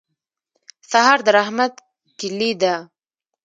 سهار 0.91 1.19
د 1.25 1.27
رحمت 1.37 1.73
کلي 2.19 2.51
ده. 2.61 2.75